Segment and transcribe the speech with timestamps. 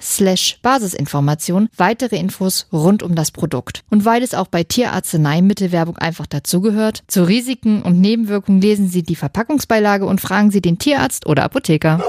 [0.00, 3.82] slash Basisinformation weitere Infos rund um das Produkt.
[3.90, 9.16] Und weil es auch bei Tierarzneimittelwerbung einfach dazugehört, zu Risiken und Nebenwirkungen lesen Sie die
[9.16, 12.02] Verpackungsbeilage und fragen Sie den Tierarzt oder Apotheker.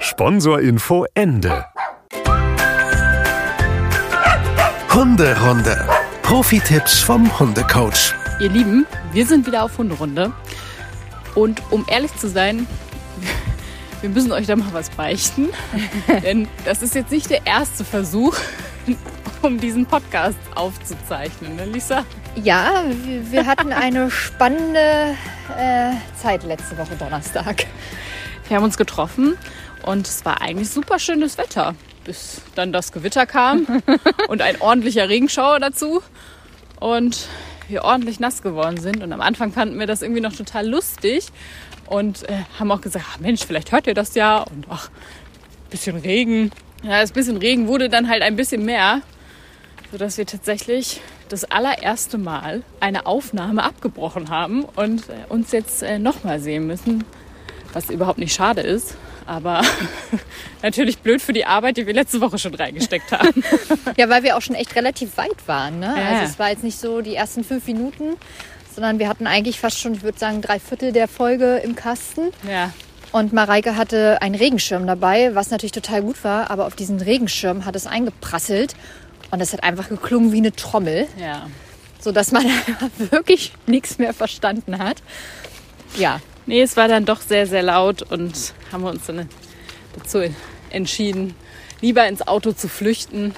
[0.00, 1.64] Sponsorinfo Ende.
[4.92, 5.88] Hunderunde.
[6.22, 8.14] Profi-Tipps vom Hundecoach.
[8.40, 10.32] Ihr Lieben, wir sind wieder auf Hunderunde.
[11.34, 12.66] Und um ehrlich zu sein,
[14.04, 15.48] wir müssen euch da mal was beichten.
[16.22, 18.36] Denn das ist jetzt nicht der erste Versuch,
[19.40, 22.04] um diesen Podcast aufzuzeichnen, ne, Lisa?
[22.36, 25.14] Ja, wir- wir hatten eine spannende
[25.58, 27.64] äh, Zeit letzte Woche Donnerstag.
[28.48, 29.38] Wir haben uns getroffen
[29.86, 31.74] und es war eigentlich super schönes Wetter,
[32.04, 33.66] bis dann das Gewitter kam
[34.28, 36.02] und ein ordentlicher Regenschauer dazu
[36.78, 37.26] und
[37.68, 39.02] wir ordentlich nass geworden sind.
[39.02, 41.28] Und am Anfang fanden wir das irgendwie noch total lustig
[41.86, 44.90] und äh, haben auch gesagt, ach Mensch, vielleicht hört ihr das ja und ach,
[45.70, 46.50] bisschen Regen.
[46.82, 49.00] Ja, das bisschen Regen wurde dann halt ein bisschen mehr,
[49.90, 55.98] sodass wir tatsächlich das allererste Mal eine Aufnahme abgebrochen haben und äh, uns jetzt äh,
[55.98, 57.04] nochmal sehen müssen,
[57.72, 58.96] was überhaupt nicht schade ist.
[59.26, 59.62] Aber
[60.62, 63.42] natürlich blöd für die Arbeit, die wir letzte Woche schon reingesteckt haben.
[63.96, 65.78] Ja, weil wir auch schon echt relativ weit waren.
[65.78, 65.94] Ne?
[65.96, 66.08] Ja.
[66.10, 68.16] Also es war jetzt nicht so die ersten fünf Minuten,
[68.74, 72.32] sondern wir hatten eigentlich fast schon, ich würde sagen, drei Viertel der Folge im Kasten.
[72.48, 72.72] Ja,
[73.12, 77.64] Und Mareike hatte einen Regenschirm dabei, was natürlich total gut war, aber auf diesen Regenschirm
[77.64, 78.74] hat es eingeprasselt
[79.30, 81.46] und es hat einfach geklungen wie eine Trommel, ja.
[82.00, 82.44] sodass man
[82.98, 85.02] wirklich nichts mehr verstanden hat.
[85.96, 89.28] Ja, Nee, es war dann doch sehr, sehr laut und haben wir uns dann
[89.98, 90.20] dazu
[90.70, 91.34] entschieden,
[91.80, 93.34] lieber ins Auto zu flüchten.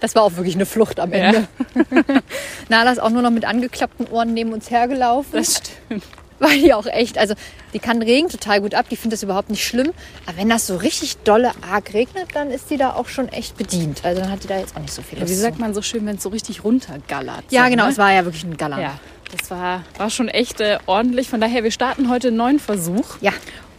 [0.00, 1.48] das war auch wirklich eine Flucht am Ende.
[2.68, 5.32] Nala ist auch nur noch mit angeklappten Ohren neben uns hergelaufen.
[5.32, 5.56] Das
[5.88, 6.04] stimmt.
[6.38, 7.34] weil die auch echt, also
[7.74, 9.92] die kann Regen total gut ab, die findet das überhaupt nicht schlimm.
[10.26, 13.56] Aber wenn das so richtig dolle arg regnet, dann ist die da auch schon echt
[13.56, 14.04] bedient.
[14.04, 15.42] Also dann hat die da jetzt auch nicht so viel Ja, Lust wie zu.
[15.42, 17.44] sagt man so schön, wenn es so richtig runtergallert?
[17.50, 17.90] Ja, so, genau, ne?
[17.92, 18.82] es war ja wirklich ein Galant.
[18.82, 18.98] Ja,
[19.36, 21.28] das war, war schon echt äh, ordentlich.
[21.28, 23.32] Von daher, wir starten heute einen neuen Versuch Ja.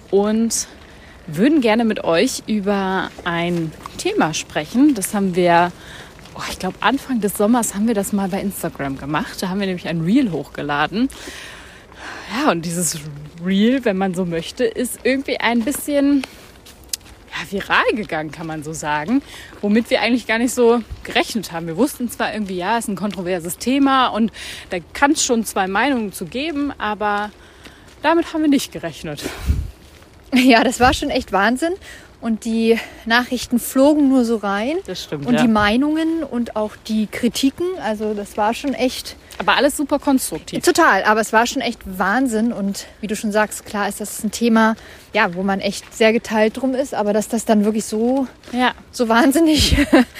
[0.10, 0.68] und
[1.28, 4.96] würden gerne mit euch über ein Thema sprechen.
[4.96, 5.72] Das haben wir,
[6.36, 9.42] oh, ich glaube, Anfang des Sommers haben wir das mal bei Instagram gemacht.
[9.42, 11.10] Da haben wir nämlich ein Reel hochgeladen.
[12.34, 13.00] Ja, und dieses
[13.46, 16.24] Reel, wenn man so möchte, ist irgendwie ein bisschen
[17.32, 19.22] ja, viral gegangen, kann man so sagen,
[19.62, 21.68] womit wir eigentlich gar nicht so gerechnet haben.
[21.68, 24.32] Wir wussten zwar irgendwie, ja, es ist ein kontroverses Thema und
[24.70, 27.32] da kann es schon zwei Meinungen zu geben, aber
[28.02, 29.24] damit haben wir nicht gerechnet.
[30.34, 31.74] ja, das war schon echt Wahnsinn.
[32.22, 34.78] Und die Nachrichten flogen nur so rein.
[34.86, 35.42] Das stimmt, Und ja.
[35.42, 40.64] die Meinungen und auch die Kritiken, also das war schon echt Aber alles super konstruktiv.
[40.64, 44.24] Total, aber es war schon echt Wahnsinn und wie du schon sagst, klar ist das
[44.24, 44.76] ein Thema,
[45.14, 48.74] ja, wo man echt sehr geteilt drum ist, aber dass das dann wirklich so, Ja,
[48.92, 49.76] so wahnsinnig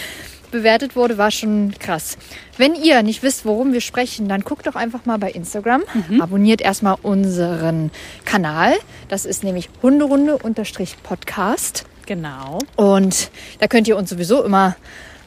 [0.52, 2.18] bewertet wurde, war schon krass.
[2.58, 5.84] Wenn ihr nicht wisst, worum wir sprechen, dann guckt doch einfach mal bei Instagram,
[6.20, 7.92] abonniert erstmal unseren
[8.26, 8.74] Kanal,
[9.08, 12.60] das ist nämlich Hunderunde-Podcast genau.
[12.76, 14.76] und da könnt ihr uns sowieso immer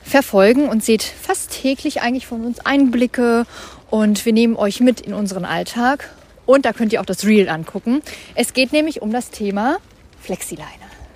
[0.03, 3.47] verfolgen und seht fast täglich eigentlich von uns Einblicke
[3.89, 6.11] und wir nehmen euch mit in unseren Alltag
[6.45, 8.03] und da könnt ihr auch das Reel angucken.
[8.35, 9.79] Es geht nämlich um das Thema
[10.21, 10.69] Flexileine.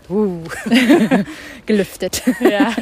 [0.09, 0.43] Uh.
[1.67, 2.23] Gelüftet.
[2.41, 2.75] Ja.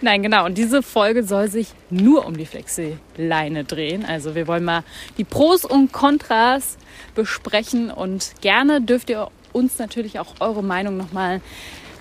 [0.00, 0.46] Nein, genau.
[0.46, 4.04] Und diese Folge soll sich nur um die Flexi-Leine drehen.
[4.04, 4.84] Also wir wollen mal
[5.18, 6.76] die Pros und Kontras
[7.16, 11.40] besprechen und gerne dürft ihr uns natürlich auch eure Meinung nochmal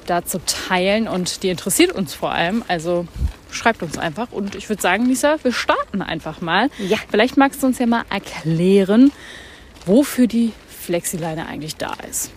[0.05, 2.63] dazu teilen und die interessiert uns vor allem.
[2.67, 3.07] Also
[3.49, 6.69] schreibt uns einfach und ich würde sagen, Lisa, wir starten einfach mal.
[6.79, 6.97] Ja.
[7.09, 9.11] Vielleicht magst du uns ja mal erklären,
[9.85, 12.31] wofür die Flexileine eigentlich da ist.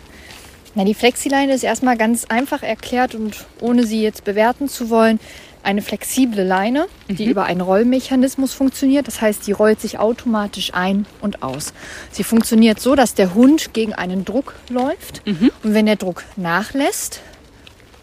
[0.74, 5.20] Na, die Flexileine ist erstmal ganz einfach erklärt und ohne sie jetzt bewerten zu wollen,
[5.64, 9.06] eine flexible Leine, die über einen Rollmechanismus funktioniert.
[9.06, 11.72] Das heißt, die rollt sich automatisch ein und aus.
[12.10, 17.20] Sie funktioniert so, dass der Hund gegen einen Druck läuft und wenn der Druck nachlässt,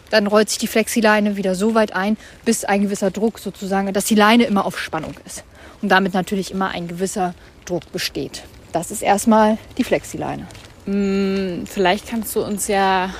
[0.09, 4.05] dann rollt sich die Flexileine wieder so weit ein, bis ein gewisser Druck sozusagen, dass
[4.05, 5.43] die Leine immer auf Spannung ist
[5.81, 7.33] und damit natürlich immer ein gewisser
[7.65, 8.43] Druck besteht.
[8.73, 10.47] Das ist erstmal die Flexileine.
[10.85, 13.11] Vielleicht kannst du uns ja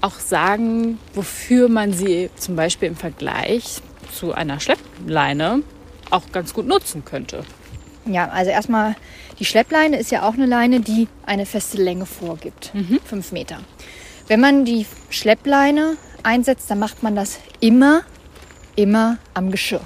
[0.00, 3.82] auch sagen, wofür man sie zum Beispiel im Vergleich
[4.18, 5.62] zu einer Schleppleine
[6.10, 7.44] auch ganz gut nutzen könnte.
[8.06, 8.96] Ja, also erstmal,
[9.38, 12.72] die Schleppleine ist ja auch eine Leine, die eine feste Länge vorgibt.
[13.04, 13.60] Fünf Meter.
[14.26, 18.02] Wenn man die Schleppleine einsetzt, dann macht man das immer,
[18.76, 19.82] immer am Geschirr.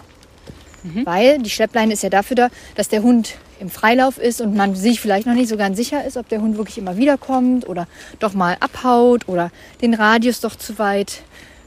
[1.05, 4.75] Weil die Schleppleine ist ja dafür da, dass der Hund im Freilauf ist und man
[4.75, 7.69] sich vielleicht noch nicht so ganz sicher ist, ob der Hund wirklich immer wieder kommt
[7.69, 7.87] oder
[8.19, 9.51] doch mal abhaut oder
[9.81, 11.23] den Radius doch zu weit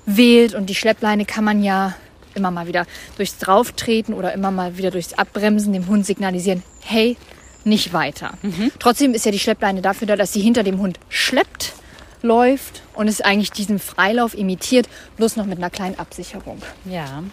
[0.05, 0.53] wählt.
[0.53, 1.95] Und die Schleppleine kann man ja
[2.35, 2.85] immer mal wieder
[3.17, 7.17] durchs Drauftreten oder immer mal wieder durchs Abbremsen dem Hund signalisieren, hey,
[7.63, 8.33] nicht weiter.
[8.79, 11.73] Trotzdem ist ja die Schleppleine dafür da, dass sie hinter dem Hund schleppt,
[12.21, 14.87] läuft und es eigentlich diesen Freilauf imitiert,
[15.17, 16.61] bloß noch mit einer kleinen Absicherung.
[16.85, 17.23] Ja.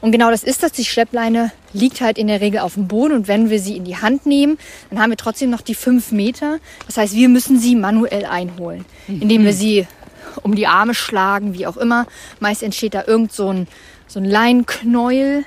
[0.00, 0.72] Und genau das ist das.
[0.72, 3.84] Die Schleppleine liegt halt in der Regel auf dem Boden und wenn wir sie in
[3.84, 4.58] die Hand nehmen,
[4.90, 6.58] dann haben wir trotzdem noch die fünf Meter.
[6.86, 9.86] Das heißt, wir müssen sie manuell einholen, indem wir sie
[10.42, 12.06] um die Arme schlagen, wie auch immer.
[12.40, 13.66] Meist entsteht da irgend so ein,
[14.06, 15.44] so ein Leinknäuel,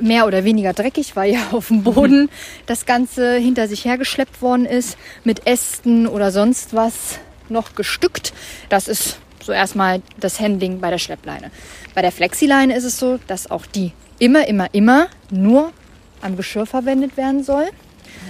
[0.00, 2.30] mehr oder weniger dreckig, weil ja auf dem Boden
[2.66, 7.18] das Ganze hinter sich hergeschleppt worden ist, mit Ästen oder sonst was
[7.48, 8.32] noch gestückt.
[8.68, 11.50] Das ist so erstmal das Handling bei der Schleppleine.
[11.94, 15.72] Bei der Flexileine ist es so, dass auch die immer, immer, immer nur
[16.20, 17.68] am Geschirr verwendet werden soll.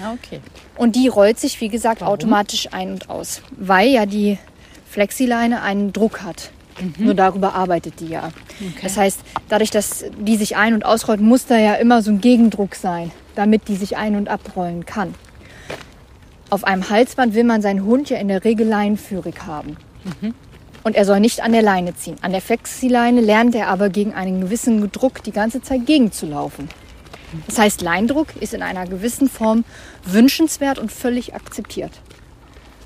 [0.00, 0.40] Ja, okay.
[0.76, 4.38] Und die rollt sich, wie gesagt, automatisch ein und aus, weil ja die
[4.88, 6.50] Flexileine einen Druck hat.
[6.98, 8.30] Nur darüber arbeitet die ja.
[8.82, 12.20] Das heißt, dadurch, dass die sich ein- und ausrollt, muss da ja immer so ein
[12.20, 15.14] Gegendruck sein, damit die sich ein- und abrollen kann.
[16.50, 19.76] Auf einem Halsband will man seinen Hund ja in der Regel leinenführig haben.
[20.84, 22.16] Und er soll nicht an der Leine ziehen.
[22.22, 26.68] An der Flexileine lernt er aber gegen einen gewissen Druck die ganze Zeit gegenzulaufen.
[27.46, 29.64] Das heißt, Leindruck ist in einer gewissen Form
[30.04, 31.92] wünschenswert und völlig akzeptiert.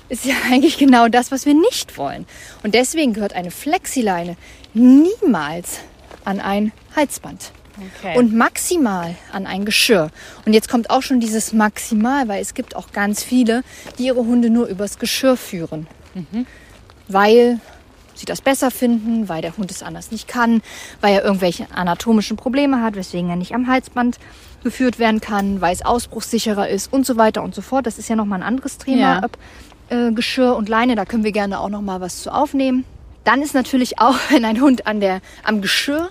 [0.09, 2.25] Ist ja eigentlich genau das, was wir nicht wollen.
[2.63, 4.35] Und deswegen gehört eine Flexileine
[4.73, 5.79] niemals
[6.25, 7.51] an ein Halsband.
[7.97, 8.17] Okay.
[8.17, 10.11] Und maximal an ein Geschirr.
[10.45, 13.63] Und jetzt kommt auch schon dieses Maximal, weil es gibt auch ganz viele,
[13.97, 15.87] die ihre Hunde nur übers Geschirr führen.
[17.07, 17.59] Weil
[18.13, 20.61] sie das besser finden, weil der Hund es anders nicht kann,
[21.01, 24.19] weil er irgendwelche anatomischen Probleme hat, weswegen er nicht am Halsband
[24.63, 27.87] geführt werden kann, weil es ausbruchssicherer ist und so weiter und so fort.
[27.87, 29.21] Das ist ja nochmal ein anderes Thema, Ja.
[29.23, 29.31] ob
[29.89, 32.85] äh, Geschirr und Leine, da können wir gerne auch nochmal was zu aufnehmen.
[33.23, 36.09] Dann ist natürlich auch, wenn ein Hund an der, am Geschirr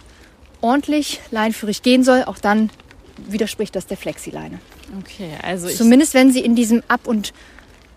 [0.61, 2.71] ordentlich leinführig gehen soll, auch dann
[3.29, 4.59] widerspricht das der Flexileine.
[4.99, 7.33] okay, also ich, Zumindest wenn sie in diesem Ab- und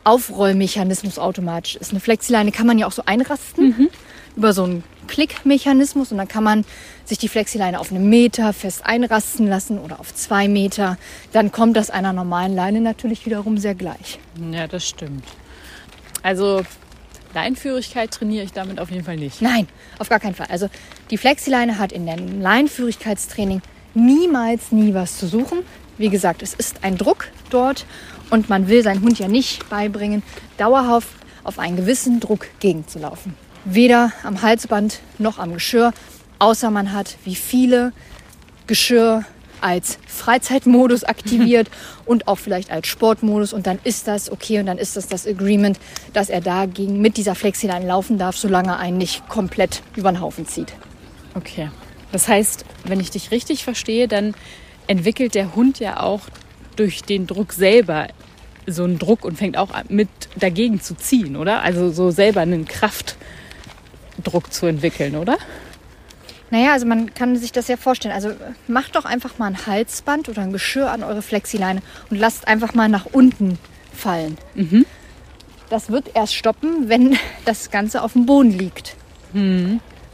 [0.03, 1.91] Aufrollmechanismus automatisch ist.
[1.91, 3.89] Eine Flexileine kann man ja auch so einrasten
[4.35, 6.65] über so einen Klickmechanismus und dann kann man
[7.05, 10.97] sich die Flexileine auf einen Meter fest einrasten lassen oder auf zwei Meter.
[11.31, 14.19] Dann kommt das einer normalen Leine natürlich wiederum sehr gleich.
[14.51, 15.23] ja, das stimmt.
[16.23, 16.63] Also
[17.35, 19.41] Leinführigkeit trainiere ich damit auf jeden Fall nicht.
[19.41, 19.67] Nein,
[19.99, 20.47] auf gar keinen Fall.
[20.49, 20.69] Also
[21.11, 23.61] die Flexileine hat in dem Leinführigkeitstraining
[23.93, 25.59] niemals nie was zu suchen.
[25.97, 27.85] Wie gesagt, es ist ein Druck dort
[28.31, 30.23] und man will seinen Hund ja nicht beibringen,
[30.57, 31.09] dauerhaft
[31.43, 33.35] auf einen gewissen Druck gegenzulaufen.
[33.65, 35.91] Weder am Halsband noch am Geschirr,
[36.37, 37.93] außer man hat wie viele
[38.67, 39.25] Geschirr
[39.59, 41.69] als Freizeitmodus aktiviert
[42.05, 45.25] und auch vielleicht als Sportmodus und dann ist das okay und dann ist das das
[45.25, 45.79] Agreement,
[46.13, 50.21] dass er dagegen mit dieser Flexileine laufen darf, solange er einen nicht komplett über den
[50.21, 50.73] Haufen zieht.
[51.33, 51.71] Okay.
[52.11, 54.35] Das heißt, wenn ich dich richtig verstehe, dann
[54.87, 56.21] entwickelt der Hund ja auch
[56.75, 58.07] durch den Druck selber
[58.67, 61.61] so einen Druck und fängt auch an, mit dagegen zu ziehen, oder?
[61.61, 62.65] Also so selber einen
[64.15, 65.37] Kraftdruck zu entwickeln, oder?
[66.51, 68.13] Naja, also man kann sich das ja vorstellen.
[68.13, 68.31] Also
[68.67, 72.73] macht doch einfach mal ein Halsband oder ein Geschirr an eure Flexileine und lasst einfach
[72.73, 73.57] mal nach unten
[73.93, 74.37] fallen.
[75.69, 78.95] Das wird erst stoppen, wenn das Ganze auf dem Boden liegt.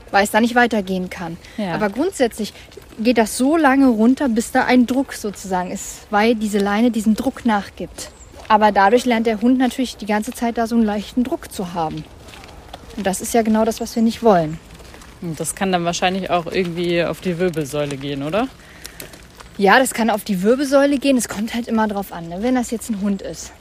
[0.09, 1.37] Weil es da nicht weitergehen kann.
[1.57, 1.73] Ja.
[1.73, 2.53] Aber grundsätzlich
[2.99, 7.15] geht das so lange runter, bis da ein Druck sozusagen ist, weil diese Leine diesen
[7.15, 8.09] Druck nachgibt.
[8.47, 11.73] Aber dadurch lernt der Hund natürlich die ganze Zeit da so einen leichten Druck zu
[11.73, 12.03] haben.
[12.97, 14.59] Und das ist ja genau das, was wir nicht wollen.
[15.21, 18.47] Und das kann dann wahrscheinlich auch irgendwie auf die Wirbelsäule gehen, oder?
[19.57, 21.17] Ja, das kann auf die Wirbelsäule gehen.
[21.17, 22.37] Es kommt halt immer drauf an, ne?
[22.41, 23.51] wenn das jetzt ein Hund ist,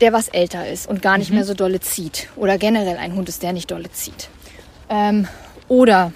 [0.00, 2.28] der was älter ist und gar nicht mehr so dolle zieht.
[2.36, 4.28] Oder generell ein Hund ist, der nicht dolle zieht.
[4.88, 5.28] Ähm,
[5.68, 6.12] oder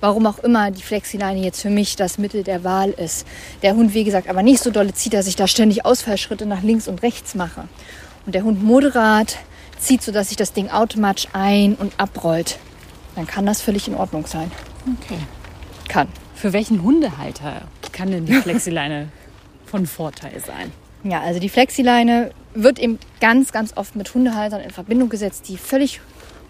[0.00, 3.26] warum auch immer die Flexileine jetzt für mich das Mittel der Wahl ist.
[3.62, 6.62] Der Hund, wie gesagt, aber nicht so dolle zieht, dass ich da ständig Ausfallschritte nach
[6.62, 7.68] links und rechts mache.
[8.26, 9.38] Und der Hund moderat
[9.80, 12.58] zieht, sodass sich das Ding automatisch ein- und abrollt.
[13.16, 14.50] Dann kann das völlig in Ordnung sein.
[15.02, 15.18] Okay.
[15.88, 16.08] Kann.
[16.34, 19.08] Für welchen Hundehalter kann denn die Flexileine
[19.66, 20.72] von Vorteil sein?
[21.02, 25.56] Ja, also die Flexileine wird eben ganz, ganz oft mit Hundehaltern in Verbindung gesetzt, die
[25.56, 26.00] völlig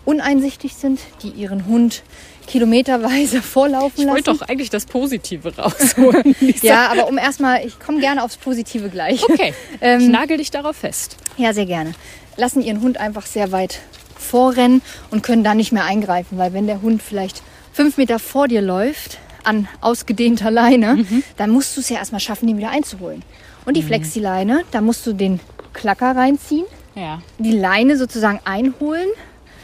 [0.05, 2.03] uneinsichtig sind, die ihren Hund
[2.47, 4.11] kilometerweise vorlaufen Ich lassen.
[4.27, 6.35] wollte doch eigentlich das Positive rausholen.
[6.63, 9.23] Ja, aber um erstmal, ich komme gerne aufs Positive gleich.
[9.23, 11.17] Okay, Ähm, ich nagel dich darauf fest.
[11.37, 11.93] Ja, sehr gerne.
[12.37, 13.81] Lassen ihren Hund einfach sehr weit
[14.19, 18.49] vorrennen und können dann nicht mehr eingreifen, weil wenn der Hund vielleicht fünf Meter vor
[18.49, 21.05] dir läuft, an ausgedehnter Leine,
[21.39, 23.23] dann musst du es ja erstmal schaffen, ihn wieder einzuholen.
[23.65, 25.41] Und die Flexileine, da musst du den
[25.73, 27.23] Klacker reinziehen, Ja.
[27.39, 29.09] die Leine sozusagen einholen,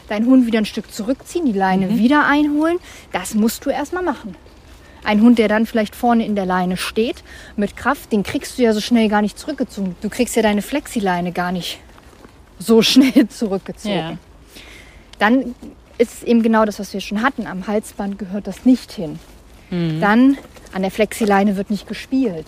[0.09, 2.79] deinen Hund wieder ein Stück zurückziehen, die Leine wieder einholen.
[3.11, 4.35] Das musst du erstmal machen.
[5.03, 7.23] Ein Hund, der dann vielleicht vorne in der Leine steht,
[7.55, 9.95] mit Kraft, den kriegst du ja so schnell gar nicht zurückgezogen.
[10.01, 11.79] Du kriegst ja deine Flexileine gar nicht
[12.59, 13.95] so schnell zurückgezogen.
[13.95, 14.17] Ja.
[15.19, 15.55] Dann
[15.97, 17.47] ist es eben genau das, was wir schon hatten.
[17.47, 19.19] Am Halsband gehört das nicht hin.
[19.99, 20.37] Dann
[20.73, 22.45] an der Flexileine wird nicht gespielt.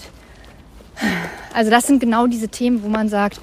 [1.54, 3.42] Also das sind genau diese Themen, wo man sagt,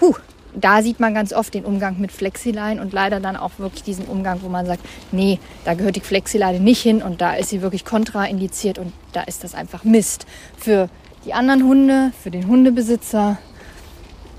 [0.00, 0.14] huh,
[0.54, 4.06] da sieht man ganz oft den Umgang mit Flexileinen und leider dann auch wirklich diesen
[4.06, 7.62] Umgang, wo man sagt, nee, da gehört die Flexileine nicht hin und da ist sie
[7.62, 10.26] wirklich kontraindiziert und da ist das einfach Mist.
[10.56, 10.88] Für
[11.24, 13.38] die anderen Hunde, für den Hundebesitzer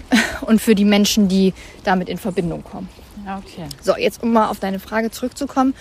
[0.41, 2.89] und für die Menschen, die damit in Verbindung kommen.
[3.25, 3.67] Ja, okay.
[3.81, 5.73] So, jetzt um mal auf deine Frage zurückzukommen.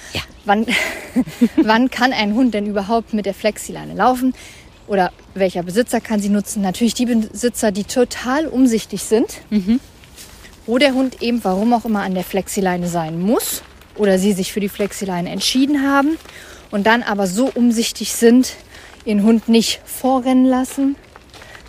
[0.45, 0.67] Wann,
[1.57, 4.35] wann kann ein Hund denn überhaupt mit der Flexileine laufen?
[4.89, 6.63] Oder welcher Besitzer kann sie nutzen?
[6.63, 9.41] Natürlich die Besitzer, die total umsichtig sind.
[10.67, 13.63] Wo der Hund eben, warum auch immer, an der Flexileine sein muss.
[13.97, 16.19] Oder sie sich für die Flexileine entschieden haben.
[16.71, 18.55] Und dann aber so umsichtig sind,
[19.05, 20.97] ihren Hund nicht vorrennen lassen.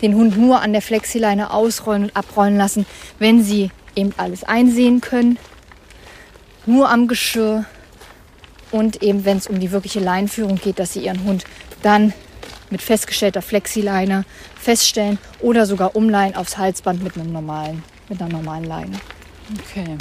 [0.02, 2.86] Den Hund nur an der Flexileine ausrollen und abrollen lassen,
[3.18, 5.38] wenn sie eben alles einsehen können
[6.68, 7.64] nur am Geschirr
[8.70, 11.44] und eben wenn es um die wirkliche Leinführung geht, dass sie ihren Hund
[11.82, 12.12] dann
[12.70, 14.24] mit festgestellter Flexileine
[14.54, 18.98] feststellen oder sogar umleihen aufs Halsband mit einem normalen, mit einer normalen Leine.
[19.66, 19.96] okay.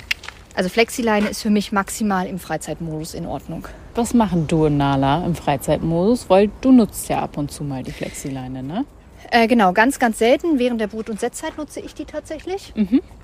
[0.53, 3.67] Also Flexileine ist für mich maximal im Freizeitmodus in Ordnung.
[3.95, 6.29] Was machen du und Nala im Freizeitmodus?
[6.29, 8.85] Weil du nutzt ja ab und zu mal die Flexileine, ne?
[9.31, 10.59] Äh, genau, ganz, ganz selten.
[10.59, 12.73] Während der Brut- und Setzzeit nutze ich die tatsächlich.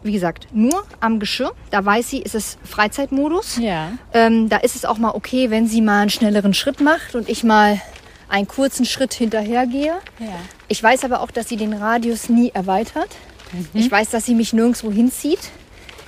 [0.03, 1.53] Wie gesagt, nur am Geschirr.
[1.71, 3.57] Da weiß sie, ist es Freizeitmodus.
[3.57, 3.93] Ja.
[4.13, 7.29] Ähm, da ist es auch mal okay, wenn sie mal einen schnelleren Schritt macht und
[7.29, 7.81] ich mal
[8.27, 9.93] einen kurzen Schritt hinterhergehe.
[10.19, 10.39] Ja.
[10.67, 13.09] Ich weiß aber auch, dass sie den Radius nie erweitert.
[13.75, 15.51] Ich weiß, dass sie mich nirgendwo hinzieht.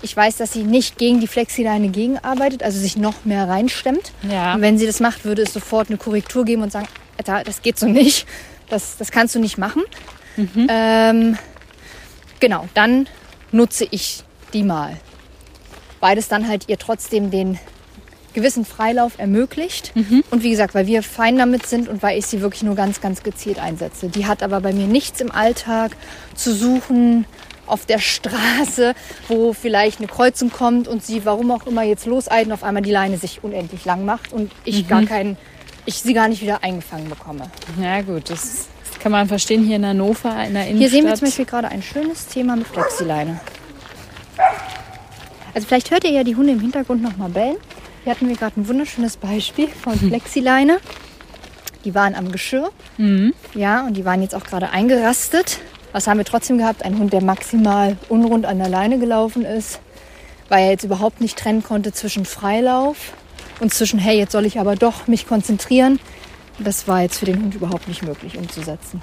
[0.01, 4.12] Ich weiß, dass sie nicht gegen die Flexileine gegenarbeitet, also sich noch mehr reinstemmt.
[4.30, 4.56] Ja.
[4.56, 6.88] Und wenn sie das macht, würde es sofort eine Korrektur geben und sagen,
[7.18, 8.25] Alter, das geht so nicht.
[8.69, 9.84] Das, das kannst du nicht machen.
[10.69, 11.38] Ähm,
[12.39, 13.07] genau, dann
[13.51, 14.98] nutze ich die mal.
[16.00, 17.60] Beides dann halt ihr trotzdem den
[18.34, 19.93] gewissen Freilauf ermöglicht.
[20.29, 23.00] Und wie gesagt, weil wir fein damit sind und weil ich sie wirklich nur ganz,
[23.00, 24.10] ganz gezielt einsetze.
[24.10, 25.95] Die hat aber bei mir nichts im Alltag
[26.36, 27.25] zu suchen
[27.65, 28.93] auf der Straße,
[29.29, 32.84] wo vielleicht eine Kreuzung kommt und sie, warum auch immer, jetzt loseilt und auf einmal
[32.84, 35.38] die Leine sich unendlich lang macht und ich gar keinen,
[35.86, 37.50] ich sie gar nicht wieder eingefangen bekomme.
[37.82, 38.68] Ja gut, das,
[39.06, 40.77] kann man verstehen hier in Hannover, in der Innenstadt.
[40.77, 43.39] Hier sehen wir zum Beispiel gerade ein schönes Thema mit Flexileine.
[45.54, 47.58] Also vielleicht hört ihr ja die Hunde im Hintergrund noch mal bellen.
[48.04, 50.80] Hier hatten wir gerade ein wunderschönes Beispiel von Flexileine.
[51.84, 52.72] Die waren am Geschirr.
[53.54, 55.60] Ja, und die waren jetzt auch gerade eingerastet.
[55.92, 56.84] Was haben wir trotzdem gehabt?
[56.84, 59.80] Ein Hund, der maximal unrund an der Leine gelaufen ist,
[60.50, 63.13] weil er jetzt überhaupt nicht trennen konnte zwischen Freilauf
[63.60, 66.00] und zwischen, hey, jetzt soll ich aber doch mich konzentrieren.
[66.60, 69.02] Das war jetzt für den Hund überhaupt nicht möglich umzusetzen.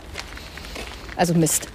[1.17, 1.69] Also Mist.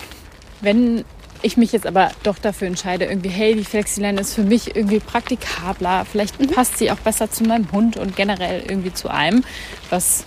[0.60, 1.04] Wenn
[1.42, 5.00] ich mich jetzt aber doch dafür entscheide, irgendwie, hey, die Flexileine ist für mich irgendwie
[5.00, 6.48] praktikabler, vielleicht Mhm.
[6.48, 9.44] passt sie auch besser zu meinem Hund und generell irgendwie zu einem,
[9.90, 10.24] was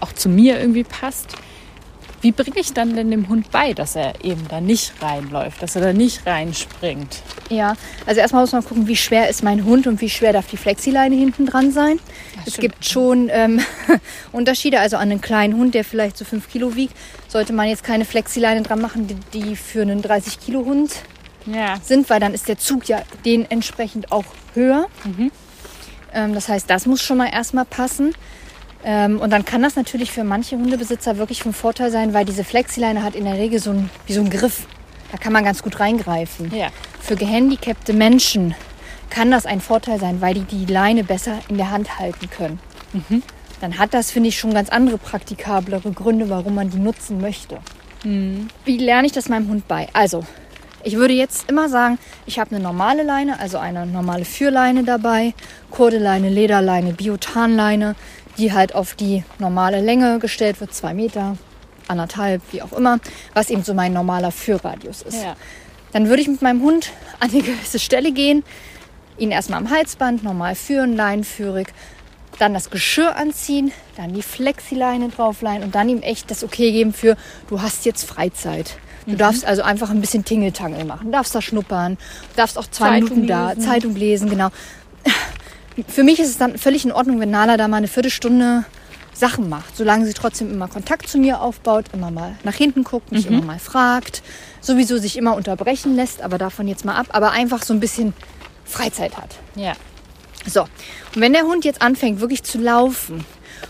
[0.00, 1.34] auch zu mir irgendwie passt.
[2.22, 5.76] Wie bringe ich dann denn dem Hund bei, dass er eben da nicht reinläuft, dass
[5.76, 7.22] er da nicht reinspringt?
[7.50, 7.74] Ja,
[8.06, 10.56] also erstmal muss man gucken, wie schwer ist mein Hund und wie schwer darf die
[10.56, 12.00] Flexileine hinten dran sein.
[12.44, 12.60] es stimmt.
[12.60, 13.60] gibt schon ähm,
[14.32, 14.80] Unterschiede.
[14.80, 16.96] Also an einen kleinen Hund, der vielleicht so 5 Kilo wiegt,
[17.28, 20.90] sollte man jetzt keine Flexileine dran machen, die, die für einen 30 Kilo Hund
[21.44, 21.76] Ja.
[21.82, 24.86] sind, weil dann ist der Zug ja dementsprechend auch höher.
[26.12, 28.14] Ähm, das heißt, das muss schon mal erstmal passen.
[28.86, 32.44] Ähm, und dann kann das natürlich für manche Hundebesitzer wirklich von Vorteil sein, weil diese
[32.44, 34.66] Flexileine hat in der Regel so ein, wie so ein Griff.
[35.10, 36.54] Da kann man ganz gut reingreifen.
[36.54, 36.68] Ja.
[37.00, 38.54] für gehandicapte Menschen
[39.10, 42.58] kann das ein Vorteil sein, weil die die Leine besser in der Hand halten können.
[43.60, 47.58] Dann hat das, finde ich, schon ganz andere praktikablere Gründe, warum man die nutzen möchte.
[48.64, 49.88] Wie lerne ich das meinem Hund bei?
[49.92, 50.24] Also,
[50.82, 55.34] ich würde jetzt immer sagen, ich habe eine normale Leine, also eine normale Führleine dabei,
[55.70, 57.96] Kurdeleine, Lederleine, Biotanleine,
[58.38, 61.36] die halt auf die normale Länge gestellt wird, zwei Meter,
[61.88, 62.98] anderthalb, wie auch immer,
[63.34, 65.22] was eben so mein normaler Führradius ist.
[65.22, 65.36] Ja.
[65.92, 66.90] Dann würde ich mit meinem Hund
[67.20, 68.44] an eine gewisse Stelle gehen,
[69.18, 71.68] ihn erstmal am Halsband normal führen, leinenführig,
[72.38, 76.92] dann das Geschirr anziehen, dann die Flexileine draufleihen und dann ihm echt das Okay geben
[76.92, 77.16] für,
[77.48, 78.76] du hast jetzt Freizeit.
[79.06, 81.96] Du darfst also einfach ein bisschen Tingeltangel machen, darfst da schnuppern,
[82.34, 83.62] darfst auch zwei Zeitung Minuten da, lesen.
[83.62, 84.48] Zeitung lesen, genau.
[85.88, 88.64] Für mich ist es dann völlig in Ordnung, wenn Nala da mal eine Viertelstunde
[89.12, 93.12] Sachen macht, solange sie trotzdem immer Kontakt zu mir aufbaut, immer mal nach hinten guckt,
[93.12, 94.22] mich immer mal fragt,
[94.60, 98.12] sowieso sich immer unterbrechen lässt, aber davon jetzt mal ab, aber einfach so ein bisschen
[98.66, 99.30] Freizeit hat.
[99.54, 99.72] Ja.
[100.46, 100.68] So, und
[101.22, 103.24] wenn der Hund jetzt anfängt wirklich zu laufen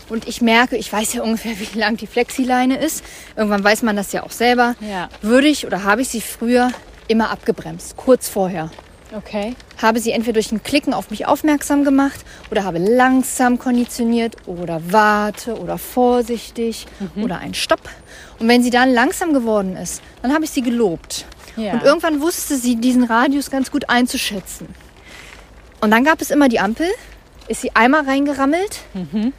[0.09, 3.03] und ich merke, ich weiß ja ungefähr, wie lang die Flexileine ist,
[3.37, 5.09] irgendwann weiß man das ja auch selber, Ja.
[5.21, 6.71] würde ich oder habe ich sie früher
[7.07, 8.69] immer abgebremst, kurz vorher
[9.15, 9.55] Okay.
[9.81, 12.19] habe sie entweder durch ein Klicken auf mich aufmerksam gemacht
[12.51, 17.81] oder habe langsam konditioniert oder warte oder vorsichtig oder ein Stopp.
[18.39, 21.25] Und wenn sie dann langsam geworden ist, dann habe ich sie gelobt.
[21.55, 21.73] Ja.
[21.73, 24.67] Und irgendwann wusste sie diesen Radius ganz gut einzuschätzen.
[25.81, 26.87] Und dann gab es immer die Ampel,
[27.47, 29.33] ist sie einmal reingerammelt, habe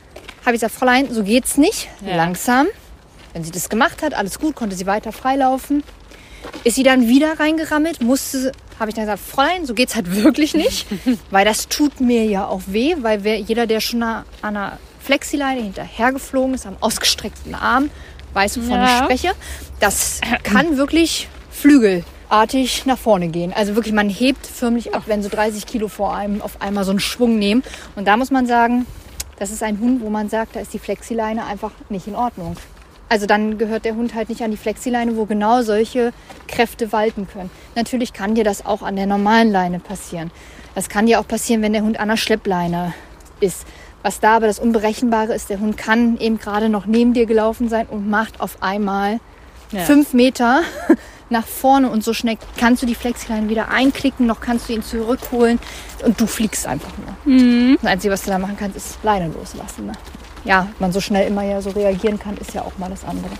[0.46, 2.16] ich gesagt, Fräulein, so geht's nicht, Ja.
[2.16, 2.66] langsam.
[3.34, 5.82] Wenn sie das gemacht hat, alles gut, konnte sie weiter freilaufen.
[6.64, 10.54] Ist sie dann wieder reingerammelt, musste, habe ich dann gesagt, Fräulein, so geht's halt wirklich
[10.54, 10.86] nicht,
[11.30, 15.62] weil das tut mir ja auch weh, weil wer, jeder, der schon an einer Flexileine
[15.62, 17.90] hinterhergeflogen ist, am ausgestreckten Arm,
[18.34, 18.84] weiß, wovon Ja.
[18.86, 19.32] ich spreche.
[19.80, 23.52] Das kann wirklich flügelartig nach vorne gehen.
[23.52, 26.90] Also wirklich, man hebt förmlich ab, wenn so 30 Kilo vor einem auf einmal so
[26.90, 27.62] einen Schwung nehmen.
[27.96, 28.86] Und da muss man sagen,
[29.38, 32.56] das ist ein Hund, wo man sagt, da ist die Flexileine einfach nicht in Ordnung.
[33.08, 36.12] Also dann gehört der Hund halt nicht an die Flexileine, wo genau solche
[36.46, 37.50] Kräfte walten können.
[37.74, 40.30] Natürlich kann dir das auch an der normalen Leine passieren.
[40.74, 42.92] Das kann dir auch passieren, wenn der Hund an der Schleppleine
[43.40, 43.66] ist.
[44.02, 47.68] Was da aber das Unberechenbare ist, der Hund kann eben gerade noch neben dir gelaufen
[47.68, 49.18] sein und macht auf einmal
[49.72, 49.80] Ja.
[49.80, 50.60] fünf Meter
[51.30, 54.82] nach vorne und so schnell kannst du die Flexileine wieder einklicken, noch kannst du ihn
[54.82, 55.58] zurückholen
[56.04, 56.92] und du fliegst einfach
[57.26, 57.76] nur.
[57.82, 59.86] Das Einzige, was du da machen kannst, ist Leine loslassen.
[59.86, 59.92] Ne?
[60.44, 63.30] Ja, man so schnell immer ja so reagieren kann, ist ja auch mal das andere.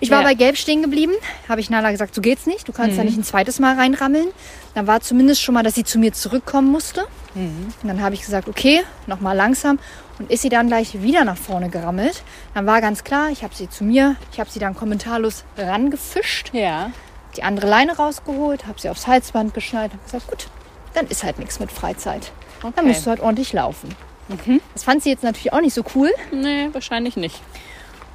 [0.00, 0.24] Ich war Ja.
[0.28, 1.12] bei Gelb stehen geblieben,
[1.48, 4.28] habe ich Nala gesagt, so geht's nicht, du kannst da nicht ein zweites Mal reinrammeln.
[4.74, 7.06] Dann war zumindest schon mal, dass sie zu mir zurückkommen musste.
[7.34, 9.78] Und dann habe ich gesagt, okay, nochmal langsam.
[10.20, 12.22] Und ist sie dann gleich wieder nach vorne gerammelt.
[12.54, 16.50] Dann war ganz klar, ich habe sie zu mir, ich habe sie dann kommentarlos rangefischt,
[16.52, 16.90] Ja.
[17.36, 20.46] die andere Leine rausgeholt, habe sie aufs Halsband geschnallt, habe gesagt, gut,
[20.94, 22.30] dann ist halt nichts mit Freizeit.
[22.62, 22.86] Dann Okay.
[22.86, 23.88] musst du halt ordentlich laufen.
[24.74, 26.10] Das fand sie jetzt natürlich auch nicht so cool.
[26.30, 27.40] Nee, wahrscheinlich nicht.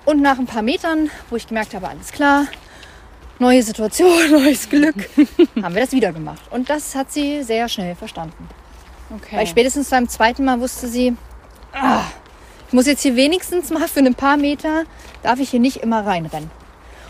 [0.06, 2.48] Und nach ein paar Metern, wo ich gemerkt habe, alles klar,
[3.40, 4.96] neue Situation, neues Glück,
[5.62, 6.42] haben wir das wieder gemacht.
[6.52, 8.50] Und das hat sie sehr schnell verstanden.
[9.16, 9.38] Okay.
[9.38, 11.16] Weil spätestens beim zweiten Mal wusste sie,
[11.74, 12.04] ah,
[12.68, 14.84] ich muss jetzt hier wenigstens mal für ein paar Meter,
[15.22, 16.50] darf ich hier nicht immer reinrennen.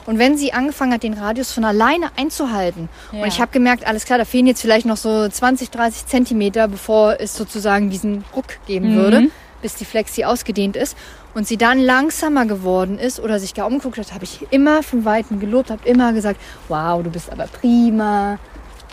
[0.05, 3.21] Und wenn sie angefangen hat, den Radius von alleine einzuhalten, Ja.
[3.21, 6.67] und ich habe gemerkt, alles klar, da fehlen jetzt vielleicht noch so 20, 30 Zentimeter,
[6.67, 9.29] bevor es sozusagen diesen Ruck geben würde,
[9.61, 10.97] bis die Flexi ausgedehnt ist,
[11.33, 15.03] und sie dann langsamer geworden ist oder sich gar umgeguckt hat, habe ich immer von
[15.05, 18.37] Weitem gelobt, habe immer gesagt, wow, du bist aber prima,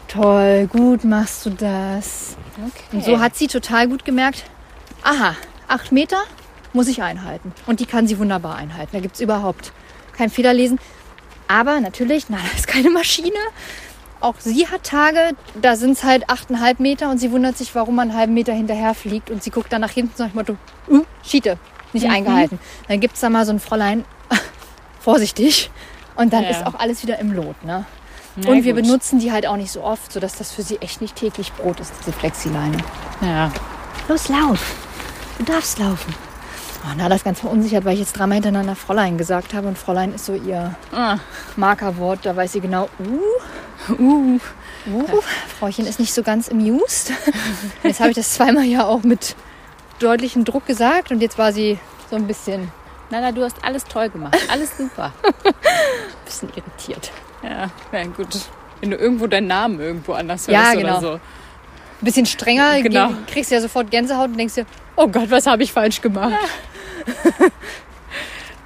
[0.09, 2.37] toll, gut machst du das.
[2.57, 2.85] okay.
[2.96, 4.44] Und so hat sie total gut gemerkt,
[5.03, 5.35] aha,
[5.68, 6.18] acht Meter
[6.73, 7.53] muss ich einhalten.
[7.66, 8.90] Und die kann sie wunderbar einhalten.
[8.92, 9.73] Da gibt es überhaupt
[10.16, 10.79] kein Fehlerlesen.
[11.50, 13.34] Aber natürlich, Nala ist keine Maschine.
[14.20, 15.18] Auch sie hat Tage,
[15.60, 18.52] da sind es halt achteinhalb Meter und sie wundert sich, warum man einen halben Meter
[18.52, 19.30] hinterher fliegt.
[19.30, 20.56] Und sie guckt dann nach hinten so nach dem Motto,
[20.88, 21.58] uh, Schiete,
[21.92, 22.60] nicht eingehalten.
[22.86, 24.04] Dann gibt es da mal so ein Fräulein,
[25.00, 25.70] vorsichtig.
[26.14, 26.50] Und dann Ja.
[26.50, 27.64] ist auch alles wieder im Lot.
[27.64, 27.84] Ne?
[28.36, 28.82] Na und wir gut.
[28.84, 31.80] benutzen die halt auch nicht so oft, sodass das für sie echt nicht täglich Brot
[31.80, 32.76] ist, diese Flexileine.
[33.22, 33.50] Ja.
[34.08, 34.76] Los, lauf.
[35.38, 36.14] Du darfst laufen.
[36.82, 39.68] Oh, na, das ist ganz verunsichert, weil ich jetzt dreimal hintereinander Fräulein gesagt habe.
[39.68, 41.18] Und Fräulein ist so ihr Ah.
[41.56, 42.20] Markerwort.
[42.24, 44.40] Da weiß sie genau, uh, uh,
[44.90, 45.20] uh.
[45.58, 47.10] Frauchen ist nicht so ganz amused.
[47.10, 47.34] Und
[47.84, 49.36] jetzt habe ich das zweimal ja auch mit
[49.98, 51.10] deutlichem Druck gesagt.
[51.12, 52.70] Und jetzt war sie so ein bisschen,
[53.10, 54.38] Nala, du hast alles toll gemacht.
[54.50, 55.12] Alles super.
[55.22, 55.32] ein
[56.24, 57.10] bisschen irritiert.
[57.42, 58.28] ja, ja, gut.
[58.80, 61.00] Wenn du irgendwo deinen Namen irgendwo anders hörst Ja, oder genau.
[61.00, 61.12] so.
[61.12, 61.20] Ein
[62.00, 63.08] bisschen strenger, Genau.
[63.08, 64.64] ge- kriegst du ja sofort Gänsehaut und denkst dir,
[64.96, 66.32] oh Gott, was habe ich falsch gemacht?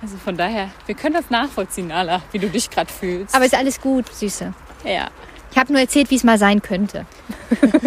[0.02, 3.34] Also von daher, wir können das nachvollziehen, Nala, wie du dich gerade fühlst.
[3.34, 4.52] Aber ist alles gut, Süße.
[4.84, 5.08] ja.
[5.50, 7.06] Ich habe nur erzählt, wie es mal sein könnte.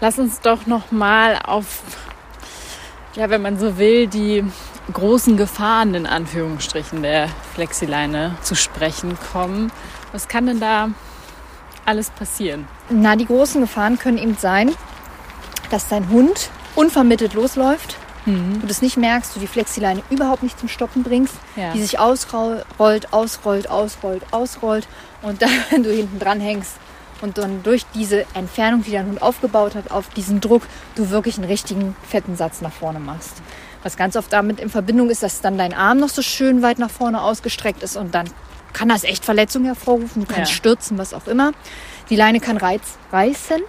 [0.00, 1.80] Lass uns doch noch mal auf,
[3.16, 4.44] ja, wenn man so will, die
[4.92, 9.72] großen Gefahren in Anführungsstrichen der Flexileine zu sprechen kommen.
[10.12, 10.90] Was kann denn da
[11.84, 12.68] alles passieren?
[12.90, 14.72] Na, die großen Gefahren können eben sein,
[15.70, 18.60] dass dein Hund unvermittelt losläuft, Mhm.
[18.60, 21.72] du das nicht merkst, du die Flexileine überhaupt nicht zum Stoppen bringst, Ja.
[21.72, 22.64] die sich ausrollt,
[23.12, 24.88] ausrollt, ausrollt, ausrollt
[25.22, 25.50] und dann
[25.84, 26.72] du hinten dran hängst
[27.22, 30.62] und dann durch diese Entfernung, die dein Hund aufgebaut hat, auf diesen Druck,
[30.96, 33.34] du wirklich einen richtigen fetten Satz nach vorne machst.
[33.84, 36.78] Was ganz oft damit in Verbindung ist, dass dann dein Arm noch so schön weit
[36.80, 38.28] nach vorne ausgestreckt ist und dann
[38.72, 40.56] kann das echt Verletzungen hervorrufen, du kannst Ja.
[40.56, 41.52] stürzen, was auch immer.
[42.10, 43.62] Die Leine kann reiz, reißen.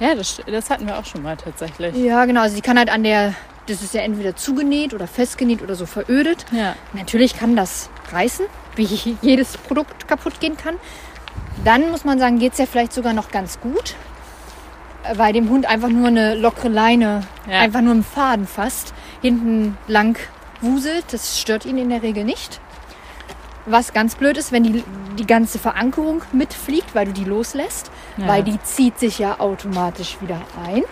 [0.00, 1.94] Ja, das, das hatten wir auch schon mal tatsächlich.
[1.96, 2.40] Ja, genau.
[2.40, 3.34] Also die kann halt an der,
[3.66, 6.44] das ist ja entweder zugenäht oder festgenäht oder so verödet.
[6.52, 6.74] Ja.
[6.94, 8.84] Natürlich kann das reißen, wie
[9.22, 10.74] jedes Produkt kaputt gehen kann.
[11.64, 13.94] Dann muss man sagen, geht es ja vielleicht sogar noch ganz gut,
[15.14, 17.60] weil dem Hund einfach nur eine lockere Leine, Ja.
[17.60, 20.18] einfach nur einen Faden fasst, hinten lang
[20.62, 21.04] wuselt.
[21.12, 22.60] Das stört ihn in der Regel nicht.
[23.70, 24.82] Was ganz blöd ist, wenn die,
[25.18, 28.26] die ganze Verankerung mitfliegt, weil du die loslässt, Ja.
[28.28, 30.82] weil die zieht sich ja automatisch wieder ein.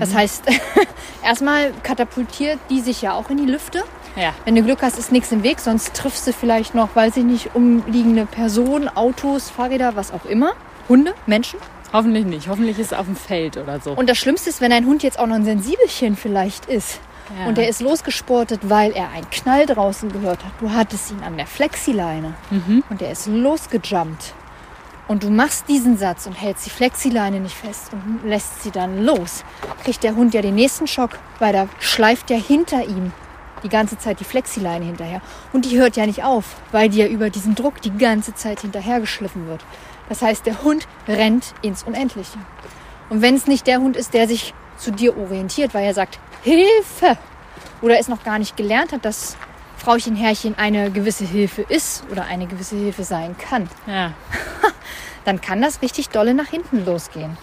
[0.00, 0.44] Das heißt,
[1.22, 3.84] erstmal katapultiert die sich ja auch in die Lüfte.
[4.16, 4.32] Ja.
[4.46, 7.24] Wenn du Glück hast, ist nichts im Weg, sonst triffst du vielleicht noch, weiß ich
[7.24, 10.52] nicht, umliegende Personen, Autos, Fahrräder, was auch immer.
[10.88, 11.60] Hunde, Menschen.
[11.92, 12.48] Hoffentlich nicht.
[12.48, 13.92] Hoffentlich ist es auf dem Feld oder so.
[13.92, 16.98] Und das Schlimmste ist, wenn ein Hund jetzt auch noch ein Sensibelchen vielleicht ist.
[17.38, 17.46] Ja.
[17.46, 20.52] Und der ist losgesportet, weil er einen Knall draußen gehört hat.
[20.60, 22.34] Du hattest ihn an der Flexileine
[22.90, 24.34] und der ist losgejumpt.
[25.06, 29.04] Und du machst diesen Satz und hältst die Flexileine nicht fest und lässt sie dann
[29.04, 29.44] los.
[29.82, 33.12] Kriegt der Hund ja den nächsten Schock, weil da schleift ja hinter ihm
[33.64, 35.20] die ganze Zeit die Flexileine hinterher.
[35.52, 38.60] Und die hört ja nicht auf, weil die ja über diesen Druck die ganze Zeit
[38.60, 39.64] hinterhergeschliffen wird.
[40.08, 42.38] Das heißt, der Hund rennt ins Unendliche.
[43.08, 46.18] Und wenn es nicht der Hund ist, der sich zu dir orientiert, weil er sagt,
[46.42, 47.16] Hilfe!
[47.82, 49.36] Oder es noch gar nicht gelernt hat, dass
[49.76, 54.12] Frauchen, Herrchen eine gewisse Hilfe ist oder eine gewisse Hilfe sein kann, ja.
[55.24, 57.36] dann kann das richtig dolle nach hinten losgehen.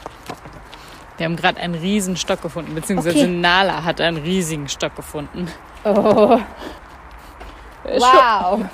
[1.18, 3.28] Wir haben gerade einen riesen Stock gefunden, beziehungsweise Okay.
[3.28, 5.48] Nala hat einen riesigen Stock gefunden.
[5.84, 6.40] Oh,
[7.86, 8.60] Ist wow!
[8.60, 8.70] Schon,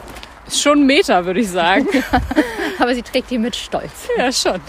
[0.47, 1.88] ist schon ein Meter, würde ich sagen.
[2.80, 4.10] Aber sie trägt ihn mit Stolz.
[4.17, 4.60] ja, schon.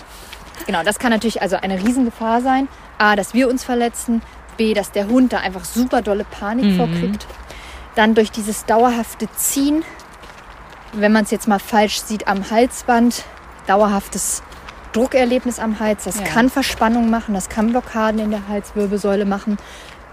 [0.66, 2.68] Genau, das kann natürlich also eine Riesengefahr sein.
[2.98, 4.22] A, dass wir uns verletzen.
[4.56, 7.26] B, dass der Hund da einfach super dolle Panik vorkriegt.
[7.96, 9.84] Dann durch dieses dauerhafte Ziehen,
[10.92, 13.24] wenn man es jetzt mal falsch sieht, am Halsband,
[13.66, 14.42] dauerhaftes
[14.92, 16.04] Druckerlebnis am Hals.
[16.04, 16.24] Das Ja.
[16.26, 19.56] kann Verspannung machen, das kann Blockaden in der Halswirbelsäule machen.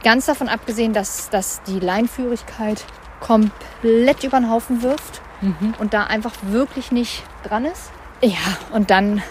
[0.03, 2.83] Ganz davon abgesehen, dass, dass die Leinführigkeit
[3.19, 5.21] komplett über den Haufen wirft
[5.79, 7.91] und da einfach wirklich nicht dran ist.
[8.23, 8.37] Ja,
[8.71, 9.21] und dann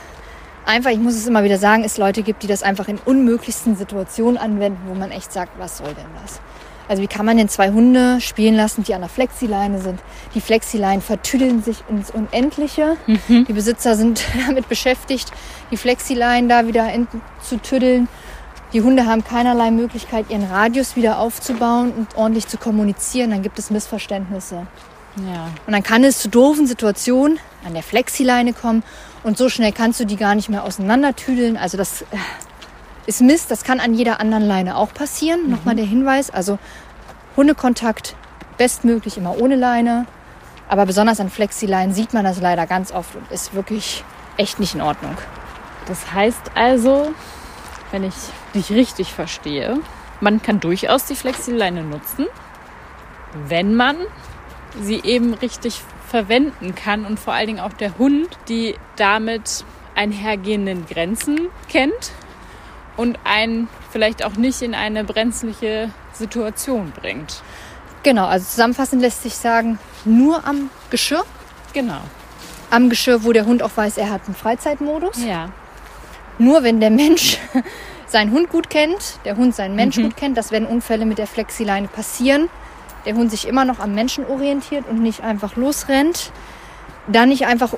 [0.71, 3.77] einfach, ich muss es immer wieder sagen, es Leute gibt, die das einfach in unmöglichsten
[3.77, 6.41] Situationen anwenden, wo man echt sagt, was soll denn das?
[6.89, 10.01] Also wie kann man denn zwei Hunde spielen lassen, die an der Flexileine sind?
[10.35, 12.97] Die Flexileinen vertüdeln sich ins Unendliche.
[13.29, 15.31] Die Besitzer sind damit beschäftigt,
[15.71, 16.89] die Flexileinen da wieder
[17.41, 18.09] zu tüddeln.
[18.73, 23.31] Die Hunde haben keinerlei Möglichkeit, ihren Radius wieder aufzubauen und ordentlich zu kommunizieren.
[23.31, 24.67] Dann gibt es Missverständnisse.
[25.17, 25.49] Ja.
[25.67, 28.83] Und dann kann es zu doofen Situationen an der Flexileine kommen
[29.23, 31.57] und so schnell kannst du die gar nicht mehr auseinandertüdeln.
[31.57, 32.07] Also das äh,
[33.07, 35.51] ist Mist, das kann an jeder anderen Leine auch passieren.
[35.51, 36.59] Nochmal der Hinweis, also
[37.37, 38.15] Hundekontakt
[38.59, 40.07] bestmöglich immer ohne Leine,
[40.69, 44.05] aber besonders an Flexileinen sieht man das leider ganz oft und ist wirklich
[44.37, 45.17] echt nicht in Ordnung.
[45.87, 47.13] Das heißt also,
[47.91, 48.15] wenn ich
[48.55, 49.81] dich richtig verstehe,
[50.21, 52.27] man kann durchaus die Flexileine nutzen,
[53.49, 53.97] wenn man
[54.81, 60.87] sie eben richtig verwenden kann und vor allen Dingen auch der Hund die damit einhergehenden
[60.87, 62.13] Grenzen kennt
[62.97, 67.43] und einen vielleicht auch nicht in eine brenzliche Situation bringt.
[68.03, 71.25] Genau, also zusammenfassend lässt sich sagen, nur am Geschirr,
[71.73, 72.01] Genau.
[72.71, 75.25] am Geschirr, wo der Hund auch weiß, er hat einen Freizeitmodus.
[75.25, 75.51] Ja.
[76.39, 77.39] Nur wenn der Mensch
[78.07, 81.27] seinen Hund gut kennt, der Hund seinen Mensch gut kennt, dass wenn Unfälle mit der
[81.27, 82.49] Flexileine passieren,
[83.05, 86.33] der Hund sich immer noch am Menschen orientiert und nicht einfach losrennt,
[87.07, 87.75] dann nicht einfach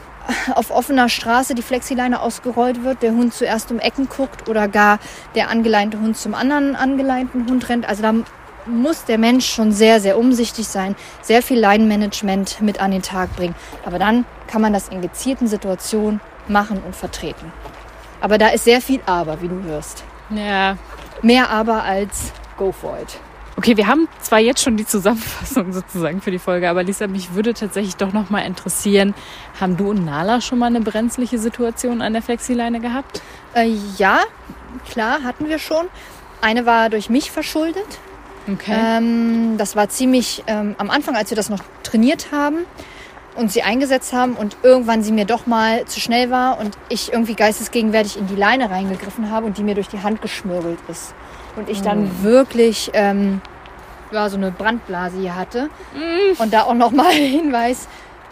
[0.54, 4.98] auf offener Straße die Flexileine ausgerollt wird, der Hund zuerst um Ecken guckt oder gar
[5.34, 7.88] der angeleinte Hund zum anderen angeleinten Hund rennt.
[7.88, 8.14] Also da
[8.66, 13.34] muss der Mensch schon sehr, sehr umsichtig sein, sehr viel Leinenmanagement mit an den Tag
[13.34, 13.56] bringen.
[13.84, 17.52] Aber dann kann man das in gezielten Situationen machen und vertreten.
[18.20, 20.04] Aber da ist sehr viel Aber, wie du hörst.
[20.30, 20.76] Ja,
[21.22, 23.18] Mehr Aber als Go for it.
[23.56, 27.34] Okay, wir haben zwar jetzt schon die Zusammenfassung sozusagen für die Folge, aber Lisa, mich
[27.34, 29.14] würde tatsächlich doch noch mal interessieren,
[29.60, 33.22] haben du und Nala schon mal eine brenzliche Situation an der Flexileine gehabt?
[33.54, 34.20] Äh, ja,
[34.88, 35.86] klar, hatten wir schon.
[36.40, 37.86] Eine war durch mich verschuldet.
[38.50, 38.74] Okay.
[38.74, 42.64] Ähm, das war ziemlich ähm, am Anfang, als wir das noch trainiert haben
[43.36, 47.12] und sie eingesetzt haben und irgendwann sie mir doch mal zu schnell war und ich
[47.12, 51.14] irgendwie geistesgegenwärtig in die Leine reingegriffen habe und die mir durch die Hand geschmürgelt ist.
[51.56, 52.24] Und ich dann Oh.
[52.24, 53.40] wirklich ähm,
[54.10, 55.68] ja, so eine Brandblase hier hatte.
[55.94, 56.40] Mm.
[56.40, 57.88] Und da auch nochmal Hinweis,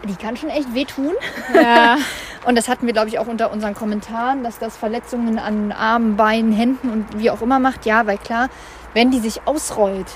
[0.08, 1.12] die kann schon echt wehtun.
[1.54, 1.96] ja.
[2.46, 6.16] Und das hatten wir, glaube ich, auch unter unseren Kommentaren, dass das Verletzungen an Armen,
[6.16, 7.84] Beinen, Händen und wie auch immer macht.
[7.84, 8.48] Ja, weil klar,
[8.94, 10.06] wenn die sich ausrollt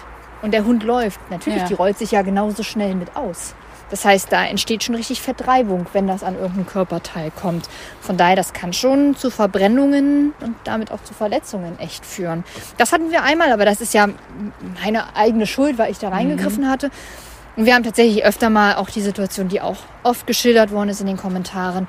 [0.41, 1.67] und der Hund läuft, natürlich, Ja.
[1.69, 3.55] die rollt sich ja genauso schnell mit aus.
[3.91, 7.69] Das heißt, da entsteht schon richtig Vertreibung, wenn das an irgendein Körperteil kommt.
[8.01, 12.45] Von daher, das kann schon zu Verbrennungen und damit auch zu Verletzungen echt führen.
[12.79, 14.09] Das hatten wir einmal, aber das ist ja
[14.83, 16.91] meine eigene Schuld, weil ich da reingegriffen hatte.
[17.57, 21.01] Und wir haben tatsächlich öfter mal auch die Situation, die auch oft geschildert worden ist
[21.01, 21.87] in den Kommentaren,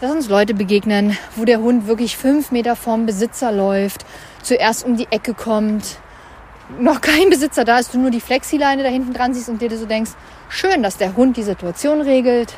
[0.00, 4.04] dass uns Leute begegnen, wo der Hund wirklich fünf Meter vorm Besitzer läuft,
[4.42, 5.98] zuerst um die Ecke kommt,
[6.78, 9.76] noch kein Besitzer da ist, du nur die Flexileine da hinten dran siehst und dir
[9.76, 10.12] so denkst,
[10.48, 12.54] schön, dass der Hund die Situation regelt,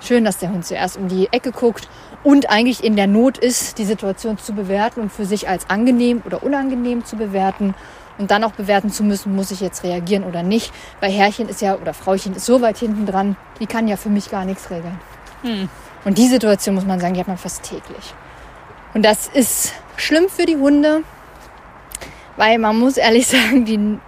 [0.00, 1.88] schön, dass der Hund zuerst um die Ecke guckt
[2.24, 6.22] und eigentlich in der Not ist, die Situation zu bewerten und für sich als angenehm
[6.24, 7.74] oder unangenehm zu bewerten
[8.18, 10.72] und dann auch bewerten zu müssen, muss ich jetzt reagieren oder nicht.
[11.00, 14.10] Weil Herrchen ist ja oder Frauchen ist so weit hinten dran, die kann ja für
[14.10, 14.98] mich gar nichts regeln.
[16.04, 18.14] Und die Situation muss man sagen, die hat man fast täglich.
[18.94, 21.02] Und das ist schlimm für die Hunde,
[22.36, 23.98] weil man muss ehrlich sagen, die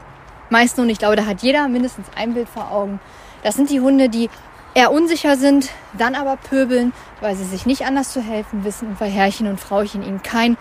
[0.50, 3.00] meisten Hunde, ich glaube, da hat jeder mindestens ein Bild vor Augen.
[3.42, 4.30] Das sind die Hunde, die
[4.74, 9.00] eher unsicher sind, dann aber pöbeln, weil sie sich nicht anders zu helfen wissen und
[9.00, 10.56] weil Herrchen und Frauchen ihnen kein,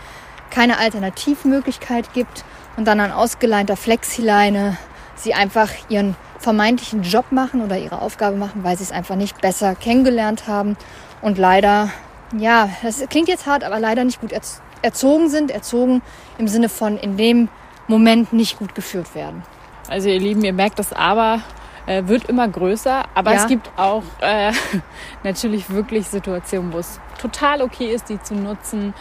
[0.49, 2.45] keine Alternativmöglichkeit gibt
[2.77, 4.77] und dann an ausgeleinter Flexileine
[5.15, 9.41] sie einfach ihren vermeintlichen Job machen oder ihre Aufgabe machen, weil sie es einfach nicht
[9.41, 10.75] besser kennengelernt haben
[11.21, 11.89] und leider,
[12.37, 16.01] ja, das klingt jetzt hart, aber leider nicht gut erz erzogen sind, erzogen
[16.37, 17.49] im Sinne von in dem
[17.87, 19.43] Moment nicht gut geführt werden.
[19.89, 21.41] Also ihr Lieben, ihr merkt, das Aber
[21.85, 23.37] äh, wird immer größer, aber Ja.
[23.41, 24.51] es gibt auch äh,
[25.23, 28.93] natürlich wirklich Situationen, wo es total okay ist, die zu nutzen.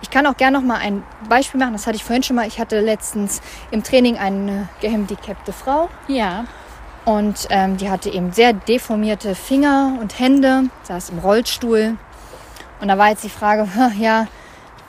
[0.00, 1.74] Ich kann auch gerne noch mal ein Beispiel machen.
[1.74, 2.46] Das hatte ich vorhin schon mal.
[2.48, 3.40] Ich hatte letztens
[3.70, 6.46] im Training eine gehandicapte Frau Ja.
[7.04, 11.96] und ähm, die hatte eben sehr deformierte Finger und Hände, saß im Rollstuhl.
[12.80, 13.68] Und da war jetzt die Frage,
[13.98, 14.26] ja,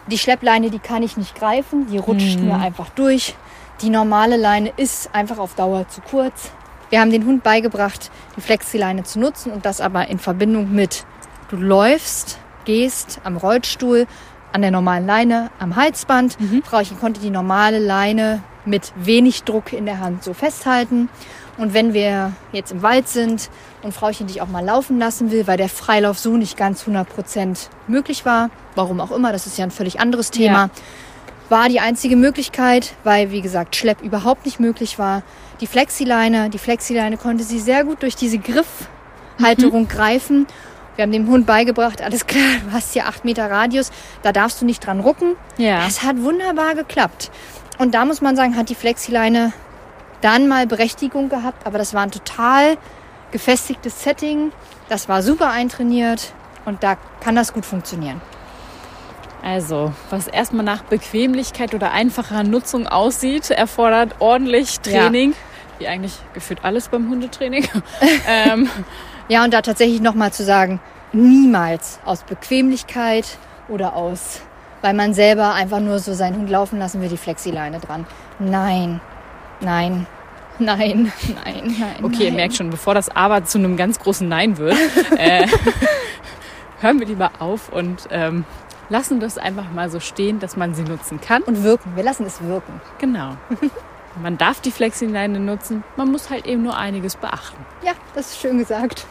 [0.07, 3.35] die Schleppleine, die kann ich nicht greifen, die rutscht mir einfach durch.
[3.81, 6.51] Die normale Leine ist einfach auf Dauer zu kurz.
[6.89, 11.05] Wir haben den Hund beigebracht, die Flexileine zu nutzen und das aber in Verbindung mit,
[11.49, 14.05] du läufst, gehst am Rollstuhl,
[14.51, 16.37] an der normalen Leine, am Halsband.
[16.63, 21.09] Frauchen konnte die normale Leine mit wenig Druck in der Hand so festhalten.
[21.57, 23.49] Und wenn wir jetzt im Wald sind
[23.83, 27.67] und Frauchen dich auch mal laufen lassen will, weil der Freilauf so nicht ganz 100%
[27.87, 30.69] möglich war, warum auch immer, das ist ja ein völlig anderes Thema, Ja.
[31.49, 35.21] war die einzige Möglichkeit, weil wie gesagt Schlepp überhaupt nicht möglich war,
[35.61, 36.49] die Flexileine.
[36.49, 38.39] Die Flexileine konnte sie sehr gut durch diese
[39.37, 40.47] Griffhalterung greifen.
[40.95, 43.91] Wir haben dem Hund beigebracht, alles klar, du hast hier acht Meter Radius,
[44.21, 45.35] da darfst du nicht dran rucken.
[45.57, 45.85] Ja.
[45.87, 47.31] Es hat wunderbar geklappt.
[47.79, 49.51] Und da muss man sagen, hat die Flexileine
[50.21, 52.77] dann mal Berechtigung gehabt, aber das war ein total
[53.33, 54.53] gefestigtes Setting.
[54.87, 56.31] Das war super eintrainiert
[56.63, 58.21] und da kann das gut funktionieren.
[59.43, 65.33] Also, was erstmal nach Bequemlichkeit oder einfacher Nutzung aussieht, erfordert ordentlich Training.
[65.79, 67.67] Wie eigentlich gefühlt alles beim Hundetraining.
[68.27, 68.69] ähm,
[69.29, 70.79] Ja, und da tatsächlich nochmal zu sagen,
[71.13, 73.37] niemals aus Bequemlichkeit
[73.69, 74.41] oder aus,
[74.81, 78.05] weil man selber einfach nur so seinen Hund laufen lassen will, die Flexileine dran.
[78.39, 78.99] Nein,
[79.61, 80.07] nein,
[80.59, 81.11] nein,
[81.43, 82.03] nein, nein.
[82.03, 82.35] okay, ihr nein.
[82.35, 84.77] merkt schon, bevor das Aber zu einem ganz großen Nein wird,
[85.17, 85.47] äh,
[86.81, 88.45] hören wir lieber auf und ähm,
[88.89, 91.43] lassen das einfach mal so stehen, dass man sie nutzen kann.
[91.43, 92.81] Und wirken, wir lassen es wirken.
[92.99, 93.37] Genau.
[94.21, 97.57] Man darf die Flexileine nutzen, man muss halt eben nur einiges beachten.
[97.83, 99.07] Ja, das ist schön gesagt.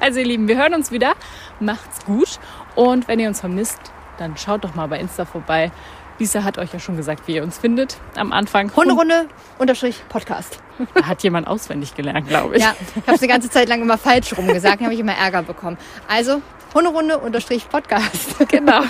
[0.00, 1.14] Also ihr Lieben, wir hören uns wieder.
[1.60, 2.38] Macht's gut.
[2.74, 3.80] Und wenn ihr uns vermisst,
[4.18, 5.72] dann schaut doch mal bei Insta vorbei.
[6.18, 8.70] Lisa hat euch ja schon gesagt, wie ihr uns findet am Anfang.
[8.74, 9.26] Hunderunde
[9.58, 10.58] unterstrich Podcast.
[11.02, 12.62] Hat jemand auswendig gelernt, glaube ich.
[12.62, 15.14] Ja, ich habe es eine ganze Zeit lang immer falsch rum gesagt, habe ich immer
[15.14, 15.76] Ärger bekommen.
[16.08, 16.40] Also
[16.72, 18.36] Hunderunde unterstrich Podcast.
[18.48, 18.82] Genau.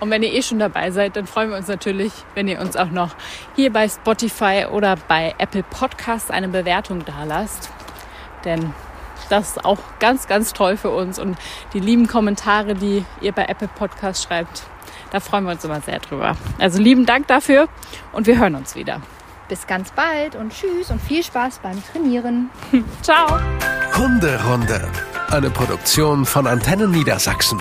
[0.00, 2.76] Und wenn ihr eh schon dabei seid, dann freuen wir uns natürlich, wenn ihr uns
[2.76, 3.14] auch noch
[3.56, 7.70] hier bei Spotify oder bei Apple Podcasts eine Bewertung dalasst.
[8.44, 8.72] Denn
[9.28, 11.18] das ist auch ganz, ganz toll für uns.
[11.18, 11.36] Und
[11.72, 14.62] die lieben Kommentare, die ihr bei Apple Podcasts schreibt,
[15.10, 16.36] Da freuen wir uns immer sehr drüber.
[16.58, 17.68] Also lieben Dank dafür
[18.12, 19.00] und wir hören uns wieder.
[19.48, 22.50] Bis ganz bald und tschüss und viel Spaß beim Trainieren.
[23.02, 23.38] Ciao.
[23.96, 24.86] Hunderunde.
[25.30, 27.58] Eine Produktion von Antennen Niedersachsen.